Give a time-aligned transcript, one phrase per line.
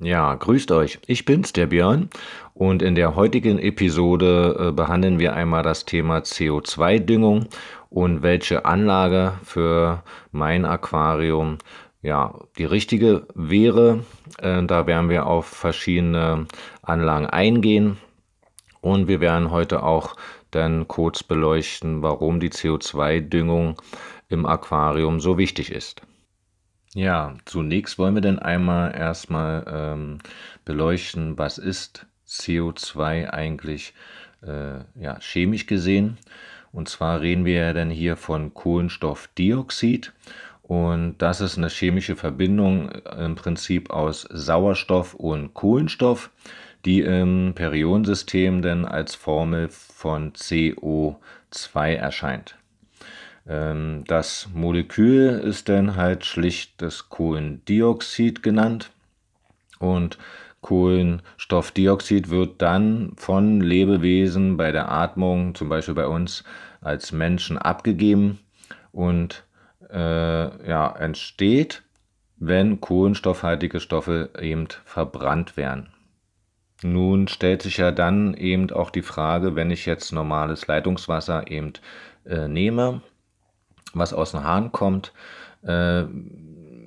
[0.00, 1.00] Ja, grüßt euch.
[1.08, 2.08] Ich bin's, der Björn.
[2.54, 7.46] Und in der heutigen Episode äh, behandeln wir einmal das Thema CO2-Düngung
[7.90, 11.58] und welche Anlage für mein Aquarium
[12.00, 14.04] ja die richtige wäre.
[14.40, 16.46] Äh, da werden wir auf verschiedene
[16.82, 17.98] Anlagen eingehen.
[18.80, 20.14] Und wir werden heute auch
[20.52, 23.74] dann kurz beleuchten, warum die CO2-Düngung
[24.28, 26.02] im Aquarium so wichtig ist.
[26.94, 30.18] Ja, zunächst wollen wir dann einmal erstmal ähm,
[30.64, 33.94] beleuchten, was ist CO2 eigentlich
[34.42, 36.16] äh, ja, chemisch gesehen.
[36.72, 40.12] Und zwar reden wir ja dann hier von Kohlenstoffdioxid.
[40.62, 46.30] Und das ist eine chemische Verbindung äh, im Prinzip aus Sauerstoff und Kohlenstoff,
[46.84, 52.56] die im Periodensystem dann als Formel von CO2 erscheint.
[53.48, 58.90] Ähm, das Molekül ist dann halt schlicht das Kohlendioxid genannt
[59.78, 60.18] und
[60.60, 66.44] Kohlenstoffdioxid wird dann von Lebewesen bei der Atmung, zum Beispiel bei uns
[66.80, 68.40] als Menschen, abgegeben
[68.92, 69.44] und
[69.90, 71.82] äh, ja, entsteht,
[72.36, 75.88] wenn kohlenstoffhaltige Stoffe eben verbrannt werden.
[76.82, 81.72] Nun stellt sich ja dann eben auch die Frage, wenn ich jetzt normales Leitungswasser eben
[82.24, 83.00] äh, nehme,
[83.94, 85.12] was aus dem Hahn kommt,
[85.62, 86.04] äh,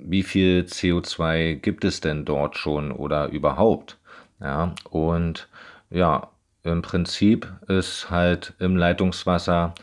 [0.04, 3.98] wie viel CO2 gibt es denn dort schon oder überhaupt?
[4.40, 5.48] Ja, und
[5.90, 6.28] ja,
[6.64, 9.74] im Prinzip ist halt im Leitungswasser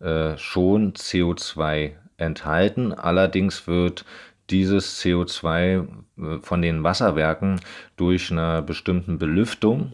[0.00, 2.92] äh, schon CO2 enthalten.
[2.92, 4.04] Allerdings wird
[4.50, 5.86] dieses CO2
[6.18, 7.60] äh, von den Wasserwerken
[7.96, 9.92] durch eine bestimmte Belüftung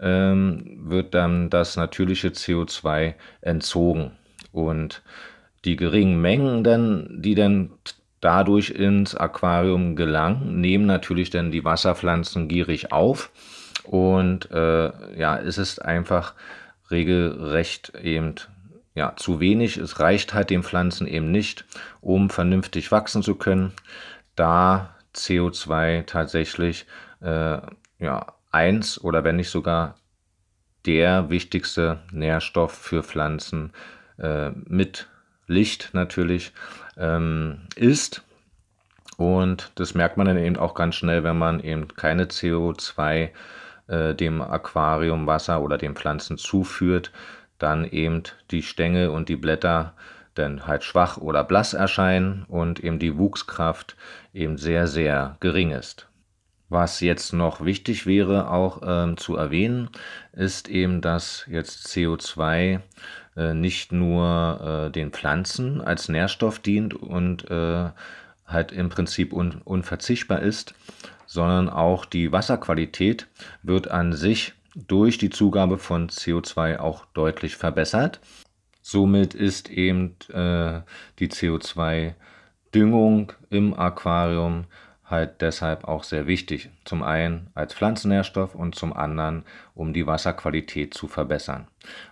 [0.00, 4.12] ähm, wird dann das natürliche CO2 entzogen.
[4.52, 5.02] Und
[5.64, 7.70] die geringen Mengen, dann, die dann
[8.20, 13.30] dadurch ins Aquarium gelangen, nehmen natürlich dann die Wasserpflanzen gierig auf.
[13.84, 16.34] Und äh, ja, es ist einfach
[16.90, 18.34] regelrecht eben
[18.94, 19.76] ja, zu wenig.
[19.76, 21.64] Es reicht halt den Pflanzen eben nicht,
[22.00, 23.72] um vernünftig wachsen zu können,
[24.34, 26.86] da CO2 tatsächlich
[27.20, 27.58] äh,
[27.98, 29.96] ja, eins oder wenn nicht sogar
[30.86, 33.72] der wichtigste Nährstoff für Pflanzen
[34.18, 35.08] äh, mit
[35.48, 36.52] Licht natürlich
[36.96, 38.22] ähm, ist.
[39.16, 43.30] Und das merkt man dann eben auch ganz schnell, wenn man eben keine CO2
[43.88, 47.10] äh, dem Aquariumwasser oder den Pflanzen zuführt,
[47.58, 48.22] dann eben
[48.52, 49.94] die Stängel und die Blätter
[50.34, 53.96] dann halt schwach oder blass erscheinen und eben die Wuchskraft
[54.32, 56.08] eben sehr, sehr gering ist.
[56.68, 59.88] Was jetzt noch wichtig wäre auch ähm, zu erwähnen,
[60.32, 62.80] ist eben, dass jetzt CO2 äh,
[63.54, 67.90] nicht nur äh, den Pflanzen als Nährstoff dient und äh,
[68.46, 70.74] halt im Prinzip un unverzichtbar ist,
[71.26, 73.28] sondern auch die Wasserqualität
[73.62, 78.20] wird an sich durch die Zugabe von CO2 auch deutlich verbessert.
[78.80, 80.80] Somit ist eben äh,
[81.18, 84.64] die CO2-Düngung im Aquarium
[85.08, 86.70] halt deshalb auch sehr wichtig.
[86.84, 91.66] Zum einen als Pflanzennährstoff und zum anderen, um die Wasserqualität zu verbessern.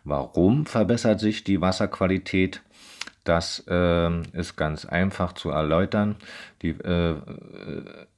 [0.04, 2.62] Warum verbessert sich die Wasserqualität?
[3.24, 6.16] Das äh, ist ganz einfach zu erläutern.
[6.62, 7.16] Die, äh,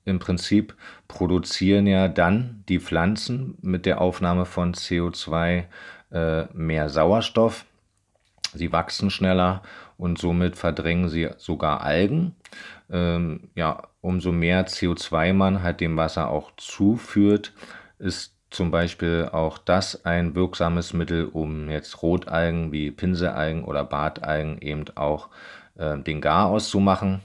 [0.05, 0.75] Im Prinzip
[1.09, 5.65] produzieren ja dann die Pflanzen mit der Aufnahme von CO2
[6.13, 7.65] äh, mehr Sauerstoff.
[8.53, 9.63] Sie wachsen schneller
[9.99, 12.35] und somit verdrängen sie sogar Algen.
[12.91, 17.53] Ähm, ja, umso mehr CO2 man halt dem Wasser auch zuführt,
[17.99, 24.59] ist zum Beispiel auch das ein wirksames Mittel, um jetzt Rotalgen wie Pinselalgen oder Bartalgen
[24.63, 25.29] eben auch
[25.77, 27.21] äh, den Gar auszumachen.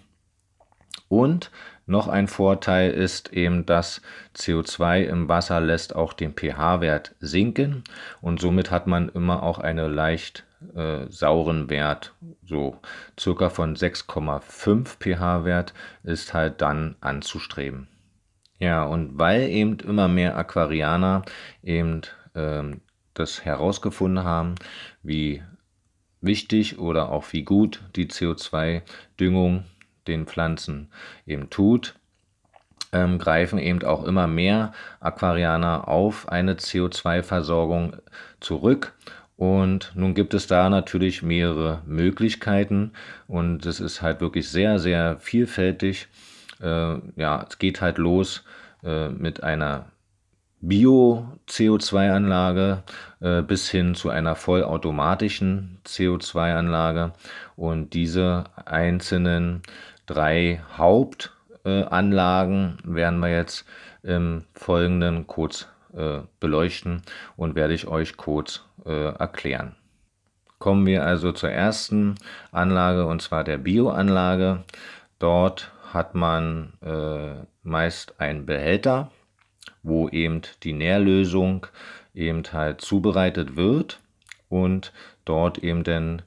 [1.08, 1.52] Und
[1.86, 4.02] noch ein Vorteil ist eben, dass
[4.36, 7.84] CO2 im Wasser lässt auch den pH-Wert sinken
[8.22, 10.46] und somit hat man immer auch eine leicht
[10.76, 12.14] äh, sauren Wert,
[12.46, 12.80] so
[13.20, 15.74] circa von 6,5 pH-Wert,
[16.04, 17.88] ist halt dann anzustreben.
[18.60, 21.24] Ja, und weil eben immer mehr Aquarianer
[21.64, 22.02] eben
[22.36, 22.82] ähm,
[23.14, 24.56] das herausgefunden haben,
[25.02, 25.44] wie
[26.22, 29.66] wichtig oder auch wie gut die CO2-Düngung
[30.08, 30.90] den Pflanzen
[31.26, 31.96] eben tut,
[32.94, 37.98] ähm, greifen eben auch immer mehr Aquarianer auf eine CO2-Versorgung
[38.40, 38.94] zurück
[39.38, 42.92] und nun gibt es da natürlich mehrere Möglichkeiten
[43.28, 46.08] und es ist halt wirklich sehr, sehr vielfältig.
[46.62, 48.44] Äh, ja, es geht halt los
[48.84, 49.86] äh, mit einer
[50.62, 52.84] Bio-CO2-Anlage
[53.20, 57.12] äh, bis hin zu einer vollautomatischen CO2-Anlage.
[57.58, 59.62] Und diese einzelnen
[60.06, 61.34] drei Haupt
[61.64, 63.66] Bioanlagen werden wir jetzt
[64.04, 67.02] im Folgenden kurz äh, beleuchten
[67.38, 69.76] und werde ich euch kurz äh, erklären.
[70.60, 72.16] Kommen wir also zur ersten
[72.52, 74.64] Anlage und zwar der Bioanlage.
[75.20, 79.12] Dort hat man äh, meist einen Behälter,
[79.84, 81.68] wo eben die Nährlösung
[82.14, 84.00] eben halt zubereitet wird
[84.50, 84.94] und
[85.26, 86.22] dort eben dann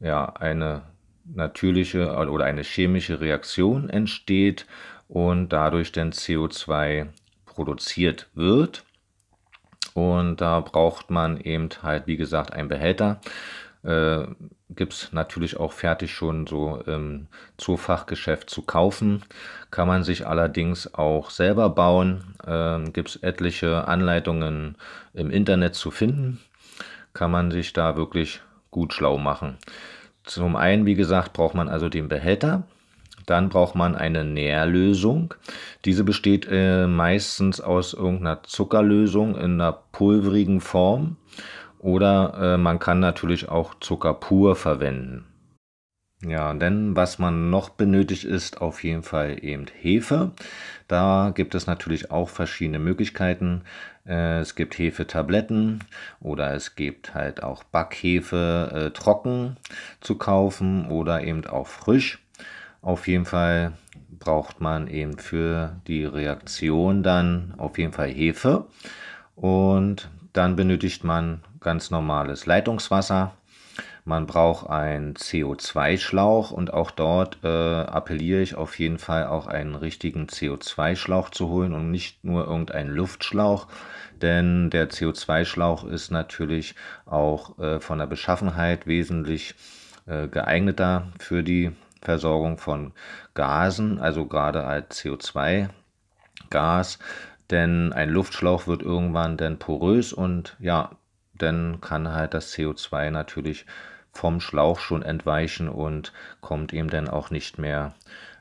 [0.00, 0.82] ja eine
[1.24, 4.66] natürliche oder eine chemische Reaktion entsteht
[5.08, 7.08] und dadurch dann CO2
[7.44, 8.84] produziert wird.
[9.94, 13.20] Und da braucht man eben halt, wie gesagt, einen Behälter.
[13.82, 14.24] Äh,
[14.74, 17.26] Gibt es natürlich auch fertig schon so im
[17.58, 19.22] Zoofachgeschäft zu kaufen.
[19.70, 22.34] Kann man sich allerdings auch selber bauen.
[22.46, 24.76] Äh, Gibt es etliche Anleitungen
[25.12, 26.40] im Internet zu finden.
[27.12, 28.40] Kann man sich da wirklich
[28.70, 29.58] gut schlau machen.
[30.24, 32.62] Zum einen, wie gesagt, braucht man also den Behälter.
[33.26, 35.34] Dann braucht man eine Nährlösung.
[35.84, 41.16] Diese besteht äh, meistens aus irgendeiner Zuckerlösung in einer pulverigen Form.
[41.78, 45.26] Oder äh, man kann natürlich auch Zucker pur verwenden.
[46.24, 50.30] Ja, denn was man noch benötigt ist auf jeden Fall eben Hefe.
[50.86, 53.62] Da gibt es natürlich auch verschiedene Möglichkeiten.
[54.06, 55.80] Äh, es gibt Hefetabletten
[56.20, 59.56] oder es gibt halt auch Backhefe äh, trocken
[60.00, 62.21] zu kaufen oder eben auch frisch.
[62.82, 63.72] Auf jeden Fall
[64.18, 68.66] braucht man eben für die Reaktion dann auf jeden Fall Hefe
[69.36, 73.34] und dann benötigt man ganz normales Leitungswasser.
[74.04, 79.76] Man braucht einen CO2-Schlauch und auch dort äh, appelliere ich auf jeden Fall auch einen
[79.76, 83.68] richtigen CO2-Schlauch zu holen und nicht nur irgendeinen Luftschlauch,
[84.20, 86.74] denn der CO2-Schlauch ist natürlich
[87.06, 89.54] auch äh, von der Beschaffenheit wesentlich
[90.06, 91.70] äh, geeigneter für die
[92.02, 92.92] Versorgung von
[93.34, 96.98] Gasen, also gerade als CO2-Gas,
[97.50, 100.90] denn ein Luftschlauch wird irgendwann dann porös und ja,
[101.34, 103.66] dann kann halt das CO2 natürlich
[104.12, 107.94] vom Schlauch schon entweichen und kommt eben dann auch nicht mehr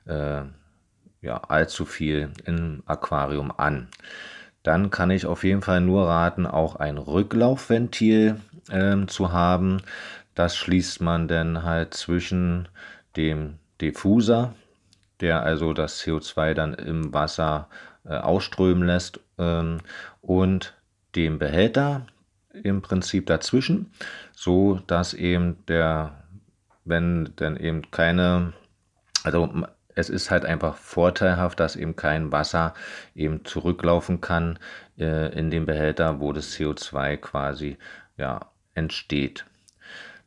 [0.05, 0.41] äh,
[1.21, 3.87] ja, allzu viel im Aquarium an.
[4.63, 9.81] Dann kann ich auf jeden Fall nur raten, auch ein Rücklaufventil äh, zu haben.
[10.35, 12.67] Das schließt man dann halt zwischen
[13.15, 14.53] dem Diffuser,
[15.19, 17.67] der also das CO2 dann im Wasser
[18.05, 19.79] äh, ausströmen lässt, ähm,
[20.21, 20.73] und
[21.15, 22.05] dem Behälter
[22.53, 23.91] im Prinzip dazwischen,
[24.33, 26.23] so dass eben der,
[26.85, 28.53] wenn denn eben keine,
[29.23, 29.49] also
[29.95, 32.73] es ist halt einfach vorteilhaft, dass eben kein Wasser
[33.15, 34.57] eben zurücklaufen kann
[34.97, 37.77] äh, in den Behälter, wo das CO2 quasi
[38.17, 39.45] ja entsteht.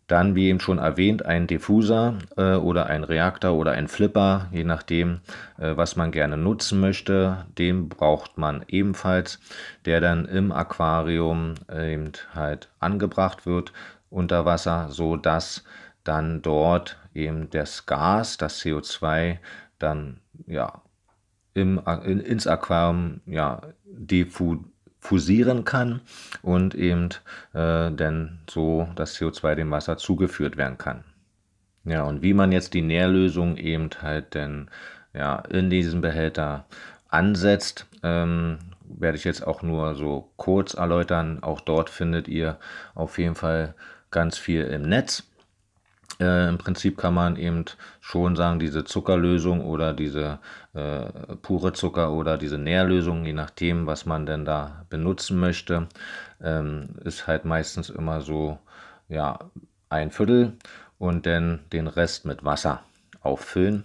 [0.06, 4.64] Dann, wie eben schon erwähnt, ein Diffuser äh, oder ein Reaktor oder ein Flipper, je
[4.64, 5.20] nachdem,
[5.58, 7.46] äh, was man gerne nutzen möchte.
[7.56, 9.40] Den braucht man ebenfalls,
[9.86, 13.72] der dann im Aquarium äh, eben halt angebracht wird
[14.10, 15.64] unter Wasser, so dass
[16.04, 19.38] dann dort eben das Gas, das CO2,
[19.78, 20.82] dann ja
[21.54, 24.58] im, in, ins Aquarium ja diffu,
[25.04, 26.00] fusieren kann
[26.40, 27.10] und eben
[27.52, 31.04] äh, denn so das CO2 dem Wasser zugeführt werden kann.
[31.84, 34.70] Ja, und wie man jetzt die Nährlösung eben halt denn
[35.12, 36.64] ja in diesem Behälter
[37.10, 41.42] ansetzt, ähm, werde ich jetzt auch nur so kurz erläutern.
[41.42, 42.58] Auch dort findet ihr
[42.94, 43.74] auf jeden Fall
[44.10, 45.24] ganz viel im Netz.
[46.18, 47.64] Äh, Im Prinzip kann man eben
[48.00, 50.38] schon sagen, diese Zuckerlösung oder diese
[50.74, 55.88] äh, pure Zucker oder diese Nährlösung, je nachdem, was man denn da benutzen möchte,
[56.42, 58.58] ähm, ist halt meistens immer so,
[59.08, 59.38] ja,
[59.88, 60.56] ein Viertel
[60.98, 62.82] und dann den Rest mit Wasser
[63.20, 63.84] auffüllen.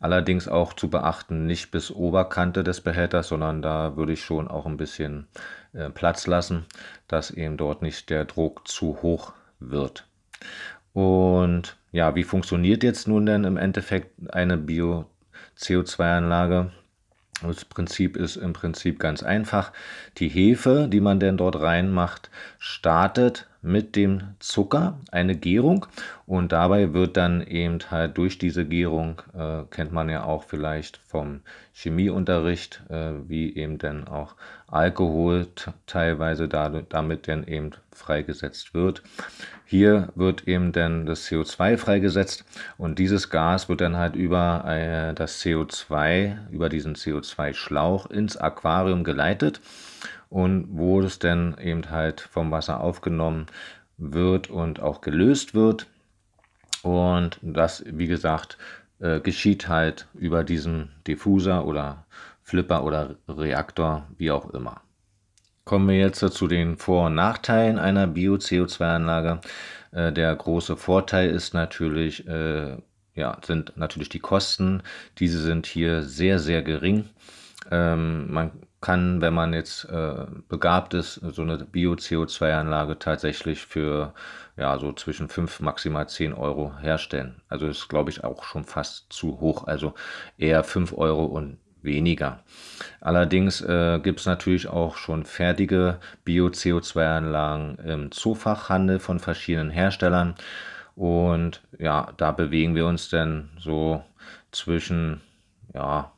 [0.00, 4.66] Allerdings auch zu beachten, nicht bis Oberkante des Behälters, sondern da würde ich schon auch
[4.66, 5.28] ein bisschen
[5.72, 6.64] äh, Platz lassen,
[7.08, 10.06] dass eben dort nicht der Druck zu hoch wird.
[10.92, 14.56] Und ja, wie funktioniert jetzt nun denn im Endeffekt eine
[15.56, 16.70] Bio-CO2-Anlage?
[17.42, 19.72] Das Prinzip ist im Prinzip ganz einfach.
[20.16, 25.86] Die Hefe, die man denn dort reinmacht, startet mit dem Zucker eine Gärung
[26.24, 30.98] und dabei wird dann eben halt durch diese Gärung, äh, kennt man ja auch vielleicht
[30.98, 31.40] vom
[31.74, 34.36] Chemieunterricht, äh, wie eben dann auch
[34.76, 35.46] Alkohol
[35.86, 39.02] teilweise da, damit dann eben freigesetzt wird.
[39.64, 42.44] Hier wird eben dann das CO2 freigesetzt
[42.78, 49.02] und dieses Gas wird dann halt über äh, das CO2, über diesen CO2-Schlauch ins Aquarium
[49.02, 49.60] geleitet
[50.28, 53.46] und wo es dann eben halt vom Wasser aufgenommen
[53.98, 55.86] wird und auch gelöst wird.
[56.82, 58.58] Und das, wie gesagt,
[59.00, 62.04] äh, geschieht halt über diesen Diffuser oder
[62.46, 64.80] Flipper oder Reaktor, wie auch immer.
[65.64, 69.40] Kommen wir jetzt zu den Vor- und Nachteilen einer Bio-CO2-Anlage.
[69.90, 72.76] Äh, der große Vorteil ist natürlich, äh,
[73.14, 74.84] ja, sind natürlich die Kosten.
[75.18, 77.08] Diese sind hier sehr, sehr gering.
[77.72, 84.14] Ähm, man kann, wenn man jetzt äh, begabt ist, so eine Bio-CO2-Anlage tatsächlich für
[84.56, 87.42] ja, so zwischen 5 maximal 10 Euro herstellen.
[87.48, 89.66] Also ist, glaube ich, auch schon fast zu hoch.
[89.66, 89.94] Also
[90.38, 92.40] eher 5 Euro und weniger.
[93.00, 100.34] Allerdings äh, gibt es natürlich auch schon fertige Bio-CO2-Anlagen im Zoofachhandel von verschiedenen Herstellern.
[100.94, 104.02] Und ja, da bewegen wir uns dann so
[104.50, 105.20] zwischen
[105.74, 106.12] ja,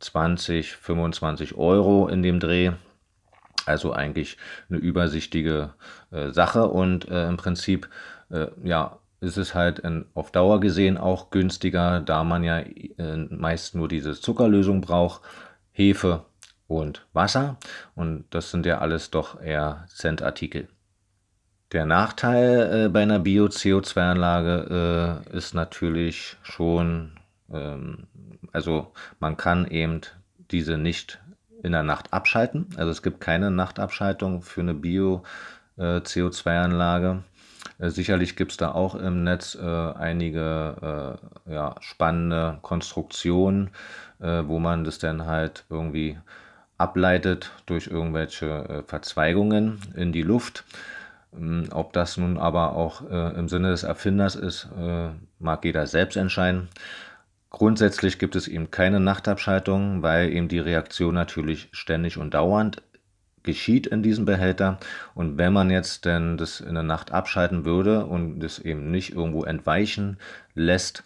[0.00, 2.72] 20, 25 Euro in dem Dreh.
[3.66, 4.36] Also eigentlich
[4.68, 5.74] eine übersichtige
[6.10, 7.88] äh, Sache und äh, im Prinzip
[8.30, 13.16] äh, ja, ist es halt in, auf Dauer gesehen auch günstiger, da man ja äh,
[13.30, 15.22] meist nur diese Zuckerlösung braucht,
[15.72, 16.24] Hefe
[16.66, 17.56] und Wasser
[17.94, 20.68] und das sind ja alles doch eher Centartikel.
[21.72, 27.12] Der Nachteil äh, bei einer Bio-CO2-Anlage äh, ist natürlich schon,
[27.52, 28.08] ähm,
[28.52, 30.00] also man kann eben
[30.50, 31.20] diese nicht
[31.62, 32.66] in der Nacht abschalten.
[32.76, 37.22] Also es gibt keine Nachtabschaltung für eine Bio-CO2-Anlage.
[37.80, 43.70] Äh, sicherlich gibt es da auch im Netz äh, einige äh, ja, spannende Konstruktionen,
[44.20, 46.18] äh, wo man das dann halt irgendwie
[46.78, 50.64] ableitet durch irgendwelche äh, Verzweigungen in die Luft.
[51.36, 54.68] Ähm, ob das nun aber auch äh, im Sinne des Erfinders ist,
[55.38, 56.68] mag jeder selbst entscheiden.
[57.50, 62.82] Grundsätzlich gibt es eben keine Nachtabschaltung, weil eben die Reaktion natürlich ständig und dauernd
[63.42, 64.78] geschieht in diesem Behälter.
[65.14, 69.12] Und wenn man jetzt denn das in der Nacht abschalten würde und das eben nicht
[69.12, 70.18] irgendwo entweichen
[70.54, 71.04] lässt,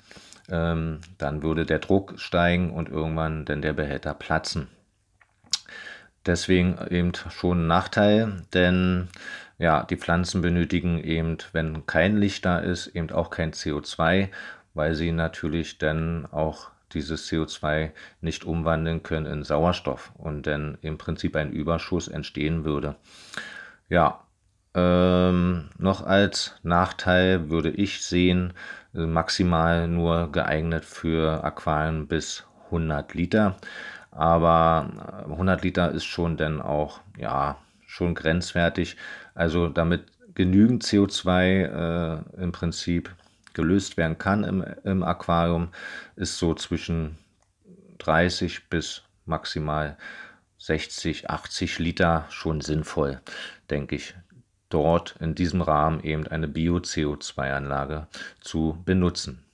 [0.50, 4.68] ähm, dann würde der Druck steigen und irgendwann dann der Behälter platzen.
[6.26, 9.08] Deswegen eben schon ein Nachteil, denn
[9.58, 14.30] ja, die Pflanzen benötigen eben, wenn kein Licht da ist, eben auch kein CO2
[14.74, 20.98] weil sie natürlich dann auch dieses CO2 nicht umwandeln können in Sauerstoff und dann im
[20.98, 22.96] Prinzip ein Überschuss entstehen würde.
[23.88, 24.24] Ja,
[24.74, 28.54] ähm, noch als Nachteil würde ich sehen,
[28.94, 33.56] äh, maximal nur geeignet für Aquarien bis 100 Liter.
[34.10, 38.96] Aber 100 äh, Liter ist schon dann auch, ja, schon grenzwertig.
[39.34, 43.14] Also damit genügend CO2 äh, im Prinzip
[43.54, 45.68] gelöst werden kann im, im Aquarium,
[46.16, 47.18] ist so zwischen
[47.98, 49.96] 30 bis maximal
[50.58, 53.20] 60, 80 Liter schon sinnvoll,
[53.70, 54.14] denke ich,
[54.68, 58.06] dort in diesem Rahmen eben eine Bio-CO2-Anlage
[58.40, 59.44] zu benutzen.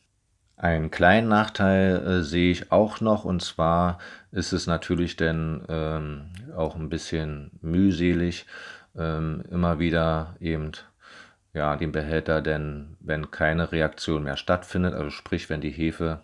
[0.57, 3.99] Einen kleinen Nachteil äh, sehe ich auch noch und zwar
[4.31, 8.47] ist es natürlich dann ähm, auch ein bisschen mühselig,
[8.95, 10.73] ähm, immer wieder eben
[11.53, 16.21] ja, den Behälter, denn wenn keine Reaktion mehr stattfindet, also sprich, wenn die Hefe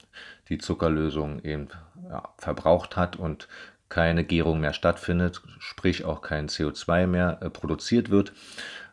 [0.48, 1.68] die Zuckerlösung eben
[2.08, 3.48] ja, verbraucht hat und
[3.88, 8.32] keine Gärung mehr stattfindet, sprich auch kein CO2 mehr äh, produziert wird,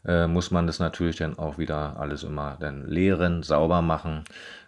[0.06, 4.24] äh, muss man das natürlich dann auch wieder alles immer dann leeren, sauber machen,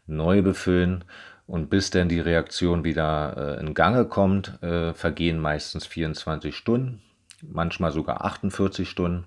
[0.08, 1.04] neu befüllen.
[1.48, 7.04] Und bis dann die Reaktion wieder äh, in Gange kommt, äh, vergehen meistens 24 Stunden,
[7.42, 9.26] manchmal sogar 48 Stunden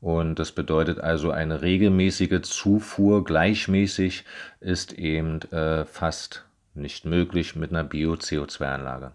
[0.00, 4.24] und das bedeutet also, eine regelmäßige Zufuhr gleichmäßig
[4.60, 9.12] ist eben äh, fast nicht möglich mit einer Bio-CO2-Anlage.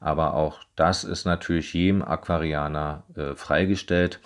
[0.00, 4.20] Aber auch das ist natürlich jedem Aquarianer äh, freigestellt,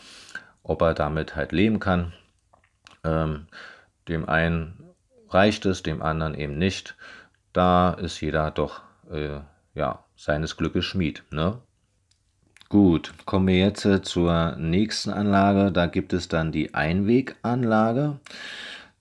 [0.62, 2.12] ob er damit halt leben kann.
[3.04, 3.46] Ähm,
[4.08, 4.94] dem einen
[5.28, 6.96] reicht es, dem anderen eben nicht.
[7.52, 9.40] Da ist jeder doch äh,
[9.74, 11.24] ja, seines Glückes Schmied.
[11.30, 11.58] Ne?
[12.68, 15.70] Gut, kommen wir jetzt äh, zur nächsten Anlage.
[15.70, 18.18] Da gibt es dann die Einweganlage.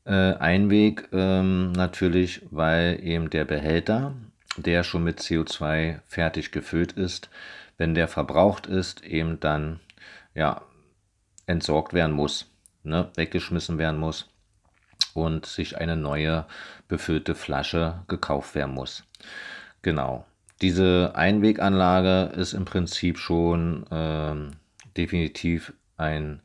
[0.05, 4.13] Äh, Einweg ähm, natürlich, weil eben der Behälter,
[4.55, 7.29] der schon mit CO2 fertig gefüllt ist,
[7.77, 9.79] wenn der verbraucht ist, eben dann
[10.35, 10.61] ja,
[11.47, 12.51] entsorgt werden muss,
[12.83, 14.29] ne, weggeschmissen werden muss
[15.15, 16.45] und sich eine neue
[16.87, 19.03] befüllte Flasche gekauft werden muss.
[19.81, 20.25] Genau.
[20.65, 24.53] Diese Einweganlage ist im Prinzip schon ähm,
[24.97, 26.41] definitiv ein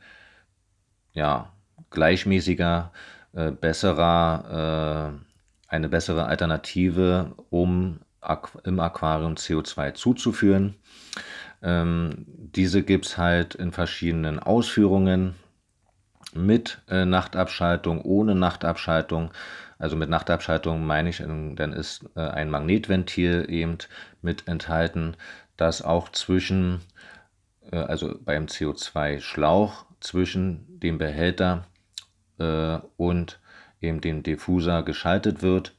[1.14, 1.54] ja,
[1.88, 2.92] gleichmäßiger,
[3.32, 10.74] äh, besserer, äh, eine bessere Alternative, um Aqu im Aquarium CO2 zuzuführen.
[11.62, 15.34] Ähm, diese gibt es halt in verschiedenen Ausführungen.
[16.34, 19.30] mit äh, Nachtabschaltung, ohne Nachtabschaltung.
[19.80, 23.78] Also mit Nachtabschaltung meine ich, ähm, dann ist äh, ein Magnetventil eben
[24.20, 25.16] mit enthalten,
[25.56, 26.82] das auch zwischen,
[27.72, 31.66] äh, also beim CO2-Schlauch zwischen dem Behälter
[32.38, 33.40] äh, und
[33.80, 35.74] eben dem Diffuser geschaltet wird,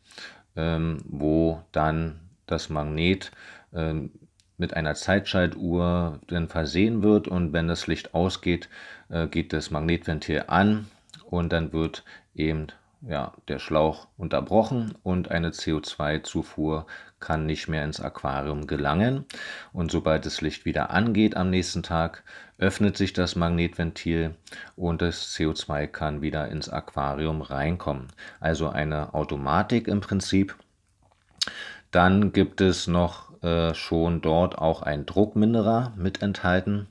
[0.55, 3.31] ähm, wo dann das Magnet
[3.71, 4.11] ähm,
[4.57, 8.69] mit einer Zeitschaltuhr dann versehen wird und wenn das Licht ausgeht,
[9.31, 10.85] geht das Magnetventil an
[11.25, 12.03] und dann wird
[12.35, 12.67] eben
[13.01, 16.85] ja, der Schlauch unterbrochen und eine CO2-Zufuhr
[17.19, 19.25] kann nicht mehr ins Aquarium gelangen.
[19.73, 22.23] Und sobald das Licht wieder angeht am nächsten Tag,
[22.57, 24.35] öffnet sich das Magnetventil
[24.75, 28.07] und das CO2 kann wieder ins Aquarium reinkommen.
[28.39, 30.55] Also eine Automatik im Prinzip.
[31.89, 36.87] Dann gibt es noch äh, schon dort auch ein Druckminderer mit enthalten,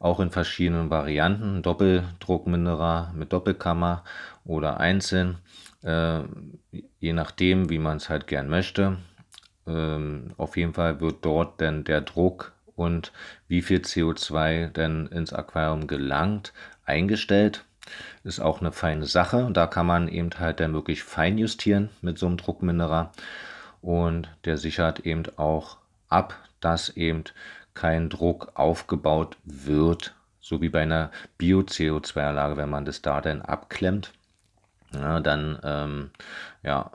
[0.00, 4.02] auch in verschiedenen Varianten, Doppeldruckminderer mit Doppelkammer
[4.44, 5.38] oder einzeln,
[5.82, 6.20] äh,
[7.00, 8.98] je nachdem, wie man es halt gern möchte.
[9.66, 13.12] Ähm, auf jeden Fall wird dort dann der Druck und
[13.48, 16.52] wie viel CO2 denn ins Aquarium gelangt
[16.84, 17.64] eingestellt.
[18.24, 19.50] Ist auch eine feine Sache.
[19.52, 23.12] Da kann man eben halt dann wirklich fein justieren mit so einem Druckminderer.
[23.82, 25.76] Und der sichert eben auch
[26.08, 27.24] ab, dass eben
[27.74, 34.12] kein Druck aufgebaut wird, so wie bei einer Bio-CO2-Anlage, wenn man das da dann abklemmt,
[34.94, 36.10] ja, dann ähm,
[36.62, 36.90] ja,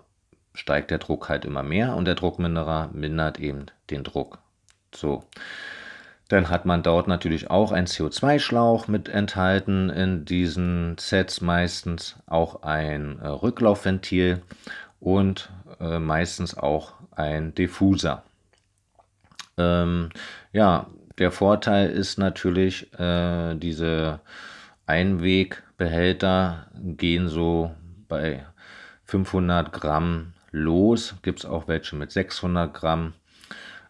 [0.53, 4.39] steigt der Druck halt immer mehr und der Druckminderer mindert eben den Druck.
[4.94, 5.24] So.
[6.27, 12.62] Dann hat man dort natürlich auch einen CO2-Schlauch mit enthalten in diesen Sets meistens, auch
[12.62, 14.44] ein äh, Rücklaufventil
[15.00, 18.24] und äh, meistens auch ein Diffuser.
[19.58, 20.10] Ähm,
[20.53, 20.86] ja,
[21.18, 24.20] der Vorteil ist natürlich, äh, diese
[24.86, 27.72] Einwegbehälter gehen so
[28.10, 28.46] bei
[29.06, 31.16] 500 Gramm los.
[31.22, 33.13] Gibt es auch welche mit 600 Gramm.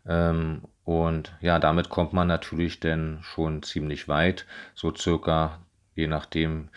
[0.06, 4.46] Ähm, und ja, damit kommt man natürlich dann schon ziemlich weit.
[4.76, 5.60] So circa,
[5.96, 6.70] je nachdem,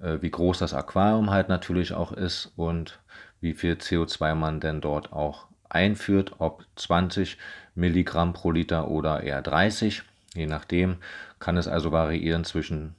[0.00, 2.98] äh, wie groß das Aquarium halt natürlich auch ist und
[3.40, 7.36] wie viel CO2 man denn dort auch einführt, ob 20
[7.74, 10.02] Milligramm pro Liter oder eher 30.
[10.34, 10.96] Je nachdem
[11.38, 12.94] kann es also variieren zwischen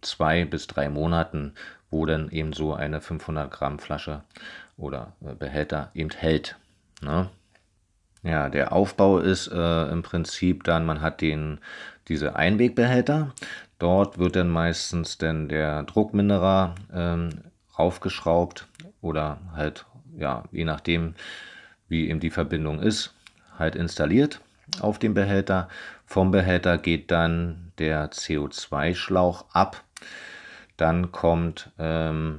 [0.00, 1.54] zwei bis drei Monaten,
[1.90, 4.22] wo dann eben so eine 500 Gramm Flasche
[4.76, 6.56] oder äh, Behälter eben hält.
[7.02, 7.28] Ne?
[8.22, 11.60] Ja, der Aufbau ist äh, im Prinzip dann, man hat den,
[12.08, 13.32] diese Einwegbehälter.
[13.78, 17.30] Dort wird dann meistens dann der Druckminderer ähm,
[17.78, 18.66] raufgeschraubt
[19.00, 21.14] oder halt, ja, je nachdem,
[21.88, 23.14] wie eben die Verbindung ist,
[23.56, 24.40] halt installiert
[24.80, 25.68] auf dem Behälter.
[26.06, 29.82] Vom Behälter geht dann der CO2-Schlauch ab.
[30.78, 32.38] Dann kommt ähm,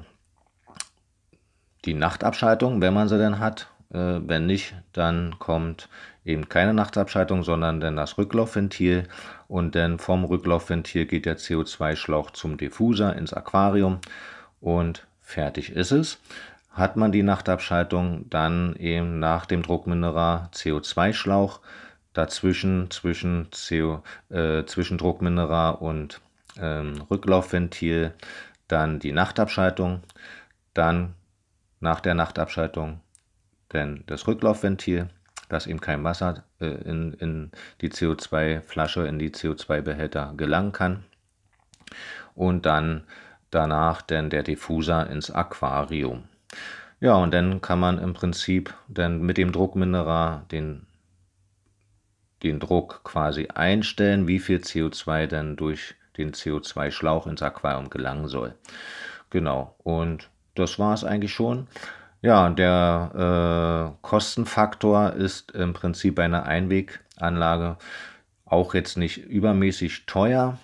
[1.85, 3.69] die Nachtabschaltung, wenn man sie denn hat.
[3.91, 5.89] Äh, wenn nicht, dann kommt
[6.25, 9.07] eben keine Nachtabschaltung, sondern dann das Rücklaufventil.
[9.47, 13.99] Und dann vom Rücklaufventil geht der CO2-Schlauch zum Diffuser ins Aquarium
[14.61, 16.19] und fertig ist es.
[16.71, 21.59] Hat man die Nachtabschaltung, dann eben nach dem Druckmineral CO2-Schlauch
[22.13, 26.21] dazwischen zwischen, CO, äh, zwischen Druckmineral und
[26.59, 28.13] ähm, Rücklaufventil,
[28.67, 30.01] dann die Nachtabschaltung,
[30.73, 31.15] dann
[31.79, 33.01] nach der Nachtabschaltung
[33.69, 35.09] dann das Rücklaufventil,
[35.47, 41.03] dass eben kein Wasser äh, in, in die CO2-Flasche, in die CO2-Behälter gelangen kann.
[42.35, 43.03] Und dann
[43.51, 46.25] danach dann der Diffuser ins Aquarium.
[46.99, 50.85] Ja, und dann kann man im Prinzip dann mit dem Druckmineral den,
[52.43, 58.53] den Druck quasi einstellen, wie viel CO2 dann durch den CO2-Schlauch ins Aquarium gelangen soll.
[59.29, 61.67] Genau, und das war es eigentlich schon.
[62.21, 67.77] Ja, der äh, Kostenfaktor ist im Prinzip bei einer Einweganlage
[68.45, 70.57] auch jetzt nicht übermäßig teuer.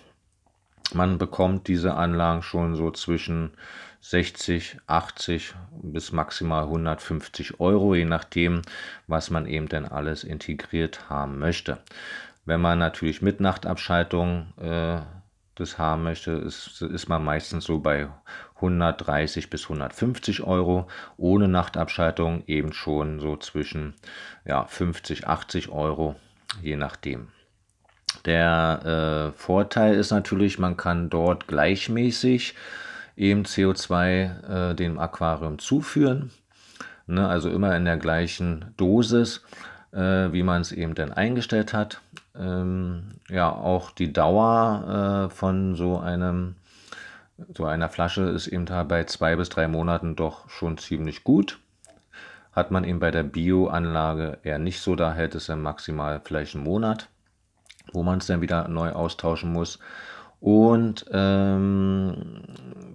[0.92, 3.52] Man bekommt diese Anlagen schon so zwischen
[4.00, 8.62] 60, 80 bis maximal 150 Euro, je nachdem,
[9.06, 11.78] was man eben denn alles integriert haben möchte.
[12.44, 15.00] Wenn man natürlich mit Nachtabschaltung äh,
[15.56, 18.08] das haben möchte, ist, ist man meistens so bei
[18.56, 20.86] 130 bis 150 Euro.
[21.16, 23.94] Ohne Nachtabschaltung eben schon so zwischen
[24.44, 26.14] ja, 50, 80 Euro,
[26.62, 27.28] je nachdem.
[28.26, 32.54] Der äh, Vorteil ist natürlich, man kann dort gleichmäßig
[33.16, 36.30] eben CO2 äh, dem Aquarium zuführen.
[37.06, 39.42] Ne, also immer in der gleichen Dosis,
[39.92, 42.00] äh, wie man es eben dann eingestellt hat
[42.38, 46.56] ähm, ja auch die Dauer äh, von so einem
[47.54, 51.58] so einer Flasche ist eben da bei zwei bis drei Monaten doch schon ziemlich gut.
[52.52, 56.54] Hat man eben bei der Bio-Anlage eher nicht so, da hält es dann maximal vielleicht
[56.54, 57.08] einen Monat,
[57.92, 59.78] wo man es dann wieder neu austauschen muss.
[60.40, 62.42] Und ähm,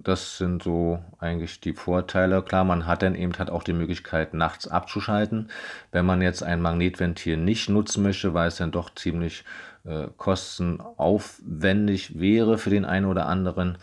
[0.04, 2.42] das sind so eigentlich die Vorteile.
[2.42, 5.50] Klar, man hat dann eben halt auch die Möglichkeit, nachts abzuschalten.
[5.90, 9.44] Wenn man jetzt ein Magnetventil nicht nutzen möchte, weil es dann doch ziemlich
[9.84, 13.78] äh, kostenaufwendig wäre für den einen oder anderen,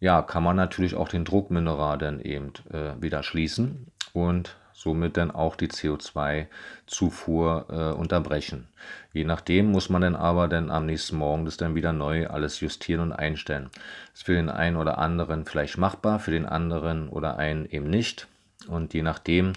[0.00, 5.32] ja, kann man natürlich auch den Druckmineral dann eben äh, wieder schließen und somit dann
[5.32, 8.68] auch die CO2-Zufuhr äh, unterbrechen.
[9.12, 12.60] Je nachdem muss man dann aber dann am nächsten Morgen das dann wieder neu alles
[12.60, 13.70] justieren und einstellen.
[13.72, 17.90] Das ist für den einen oder anderen vielleicht machbar, für den anderen oder einen eben
[17.90, 18.28] nicht.
[18.68, 19.54] Und je nachdem,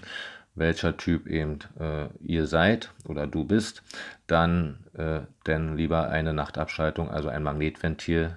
[0.56, 3.84] welcher Typ eben äh, ihr seid oder du bist,
[4.26, 8.36] dann äh, denn lieber eine Nachtabschaltung, also ein Magnetventil,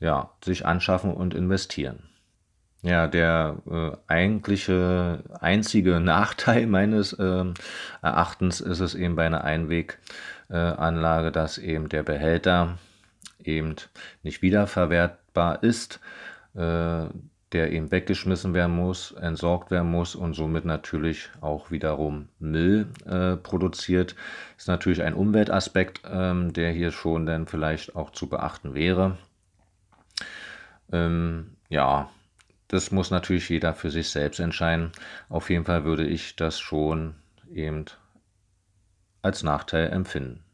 [0.00, 2.02] ja, sich anschaffen und investieren.
[2.84, 7.44] Ja, der äh, eigentliche einzige Nachteil meines äh,
[8.02, 12.76] Erachtens ist es eben bei einer Einweganlage, dass eben der Behälter
[13.42, 13.76] eben
[14.22, 15.98] nicht wiederverwertbar ist,
[16.54, 17.06] äh,
[17.52, 23.36] der eben weggeschmissen werden muss, entsorgt werden muss und somit natürlich auch wiederum Müll äh,
[23.36, 24.14] produziert.
[24.58, 29.16] Ist natürlich ein Umweltaspekt, ähm, der hier schon dann vielleicht auch zu beachten wäre.
[30.92, 32.10] Ähm, ja,
[32.68, 34.92] das muss natürlich jeder für sich selbst entscheiden.
[35.28, 37.14] Auf jeden Fall würde ich das schon
[37.52, 37.84] eben
[39.22, 40.44] als Nachteil empfinden.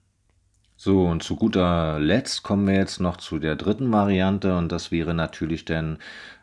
[0.77, 4.91] So, und zu guter Letzt kommen wir jetzt noch zu der dritten Variante und das
[4.91, 5.99] wäre natürlich dann,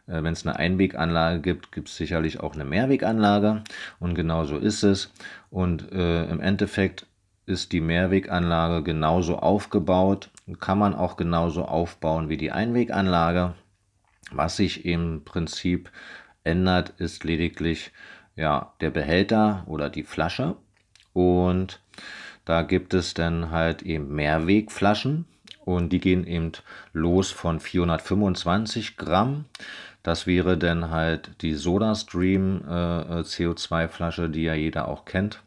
[0.05, 3.63] äh, wenn es eine Einweganlage gibt, gibt es sicherlich auch eine Mehrweganlage
[3.99, 5.11] und genau so ist es.
[5.49, 7.07] Und äh, im Endeffekt
[7.47, 13.55] ist die Mehrweganlage genauso aufgebaut, kann man auch genauso aufbauen wie die Einweganlage.
[14.31, 15.89] Was sich im Prinzip
[16.43, 17.91] ändert, ist lediglich
[18.35, 20.55] ja, der Behälter oder die Flasche.
[21.13, 21.81] Und
[22.45, 25.25] da gibt es dann halt eben Mehrwegflaschen
[25.65, 26.51] und die gehen eben
[26.93, 29.45] los von 425 Gramm.
[30.03, 35.41] Das wäre dann halt die SodaStream äh, CO2-Flasche, die ja jeder auch kennt,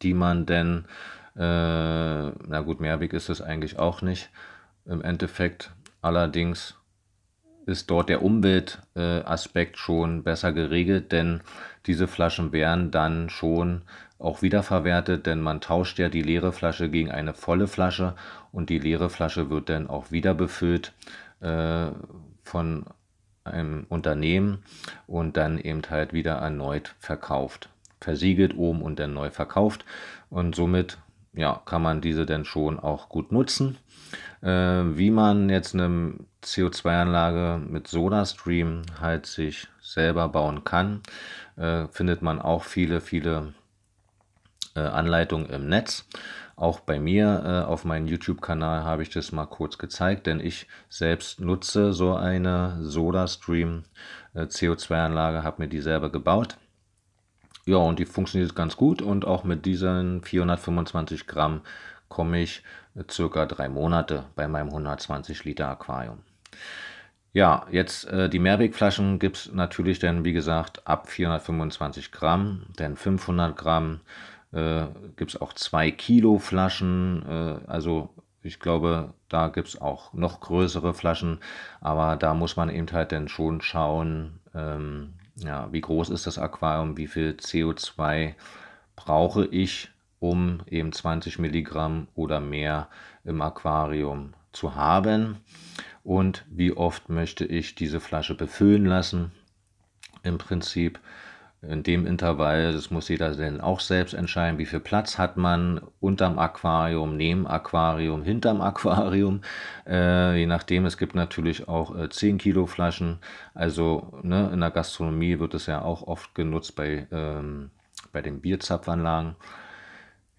[0.00, 0.86] die man dann,
[1.34, 4.30] äh, na gut, Mehrweg ist es eigentlich auch nicht.
[4.86, 6.76] Im Endeffekt allerdings
[7.66, 11.40] ist dort der Umweltaspekt schon besser geregelt, denn
[11.86, 13.82] diese Flaschen werden dann schon
[14.18, 18.14] auch wiederverwertet, denn man tauscht ja die leere Flasche gegen eine volle Flasche
[18.52, 20.94] und die leere Flasche wird dann auch wieder befüllt
[21.40, 21.88] äh,
[22.42, 22.86] von
[23.44, 24.62] einem Unternehmen
[25.06, 27.68] und dann eben halt wieder erneut verkauft.
[28.00, 29.84] Versiegelt oben und dann neu verkauft
[30.30, 30.98] und somit
[31.34, 33.76] ja, kann man diese dann schon auch gut nutzen.
[34.46, 41.00] Äh, wie man jetzt eine CO2-Anlage mit SodaStream halt sich selber bauen kann,
[41.56, 43.54] äh, findet man auch viele, viele
[44.76, 46.06] äh, Anleitungen im Netz.
[46.54, 51.38] Auch bei mir auf meinem YouTube-Kanal habe ich das mal kurz gezeigt, denn ich selbst
[51.38, 53.82] nutze so eine SodaStream
[54.32, 56.56] äh, CO2-Anlage, habe mir die selber gebaut.
[57.66, 61.62] Ja, und die funktioniert ganz gut und auch mit diesen 425 Gramm
[62.08, 62.62] komme ich
[63.10, 66.18] circa drei Monate bei meinem 120 Liter Aquarium.
[67.32, 72.96] Ja, jetzt äh, die Mehrwegflaschen gibt es natürlich dann, wie gesagt, ab 425 Gramm, denn
[72.96, 74.00] 500 Gramm
[74.52, 80.14] äh, gibt es auch 2 Kilo Flaschen, äh, also ich glaube, da gibt es auch
[80.14, 81.40] noch größere Flaschen,
[81.80, 86.38] aber da muss man eben halt dann schon schauen, ähm, ja, wie groß ist das
[86.38, 88.34] Aquarium, wie viel CO2
[88.94, 89.90] brauche ich
[90.20, 92.88] um eben 20 Milligramm oder mehr
[93.24, 95.36] im Aquarium zu haben
[96.06, 99.32] und wie oft möchte ich diese Flasche befüllen lassen.
[100.22, 101.00] Im Prinzip
[101.62, 105.80] in dem Intervall, das muss jeder dann auch selbst entscheiden, wie viel Platz hat man
[106.00, 109.40] unterm Aquarium, neben Aquarium, hinterm Aquarium.
[109.86, 113.18] Äh, je nachdem, es gibt natürlich auch äh, 10 Kilo Flaschen.
[113.54, 117.70] Also ne, in der Gastronomie wird es ja auch oft genutzt bei, ähm,
[118.12, 119.34] bei den Bierzapfanlagen.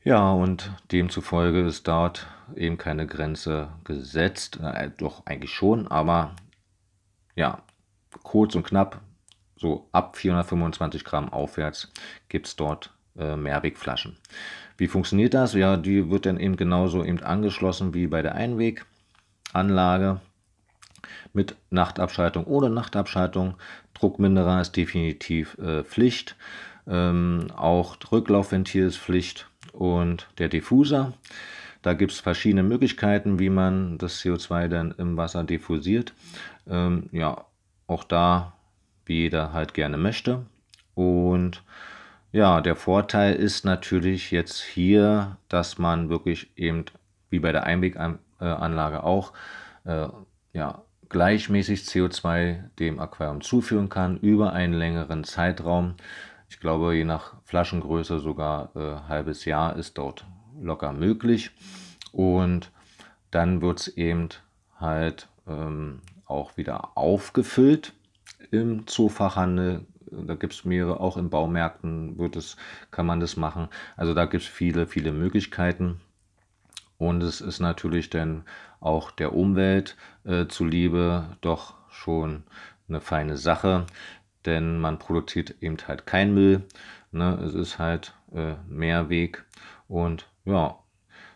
[0.07, 4.57] Ja, und demzufolge ist dort eben keine Grenze gesetzt.
[4.63, 6.33] Äh, doch eigentlich schon, aber
[7.35, 7.61] ja,
[8.23, 9.01] kurz und knapp,
[9.57, 11.91] so ab 425 Gramm aufwärts
[12.29, 14.15] gibt es dort äh, Mehrwegflaschen.
[14.77, 15.51] Wie funktioniert das?
[15.51, 20.21] Ja, die wird dann eben genauso eben angeschlossen wie bei der Einweganlage
[21.33, 23.55] mit Nachtabschaltung oder Nachtabschaltung.
[23.93, 26.37] Druckminderer ist definitiv äh, Pflicht.
[26.87, 31.13] Ähm, auch Rücklaufventil ist Pflicht und der Diffuser.
[31.81, 36.13] Da gibt es verschiedene Möglichkeiten, wie man das CO2 dann im Wasser diffusiert.
[36.67, 37.45] Ähm, ja,
[37.85, 38.53] auch da,
[39.05, 40.45] wie jeder halt gerne möchte.
[40.95, 41.63] Und
[42.31, 46.85] ja, der Vorteil ist natürlich jetzt hier, dass man wirklich eben,
[47.29, 49.33] wie bei der Einweganlage auch,
[49.85, 50.07] äh,
[50.53, 55.95] ja, gleichmäßig CO2 dem Aquarium zuführen kann über einen längeren Zeitraum.
[56.49, 60.25] Ich glaube, je nach Flaschengröße sogar äh, halbes Jahr ist dort
[60.59, 61.51] locker möglich.
[62.11, 62.71] Und
[63.31, 64.29] dann wird es eben
[64.79, 67.93] halt ähm, auch wieder aufgefüllt
[68.51, 69.85] im Zoofachhandel.
[70.09, 72.55] Da gibt es mehrere, auch in Baumärkten wird es,
[72.91, 73.67] kann man das machen.
[73.97, 75.99] Also da gibt es viele, viele Möglichkeiten.
[76.97, 78.43] Und es ist natürlich dann
[78.79, 82.43] auch der Umwelt äh, zuliebe doch schon
[82.89, 83.85] eine feine Sache,
[84.47, 86.63] denn man produziert eben halt kein Müll.
[87.11, 87.39] Ne?
[87.45, 89.45] Es ist halt äh, Mehrweg
[89.87, 90.77] und ja,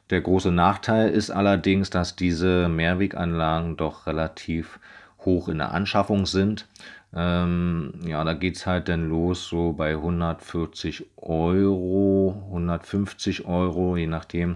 [0.09, 4.79] der große Nachteil ist allerdings, dass diese Mehrweganlagen doch relativ
[5.19, 6.67] hoch in der Anschaffung sind.
[7.13, 14.07] Ähm, ja, da geht es halt dann los so bei 140 Euro, 150 Euro, je
[14.07, 14.55] nachdem.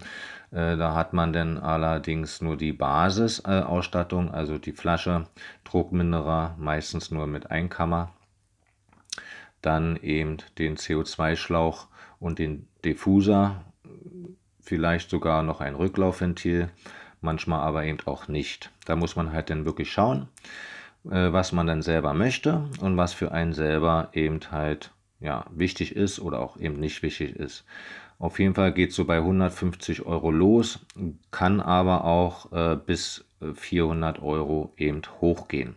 [0.52, 5.28] Äh, da hat man dann allerdings nur die Basisausstattung, also die Flasche,
[5.66, 8.12] Druckminderer, meistens nur mit Einkammer.
[9.66, 11.88] Dann eben den CO2-Schlauch
[12.20, 13.64] und den Diffuser,
[14.62, 16.70] vielleicht sogar noch ein Rücklaufventil,
[17.22, 18.72] manchmal aber eben auch nicht.
[18.86, 20.28] Da muss man halt dann wirklich schauen.
[21.10, 25.96] Äh, was man dann selber möchte und was für einen selber eben halt ja, wichtig
[25.96, 27.64] ist oder auch eben nicht wichtig ist.
[28.18, 30.86] Auf jeden Fall geht es so bei 150 Euro los,
[31.32, 35.76] kann aber auch äh, bis 400 Euro eben hochgehen.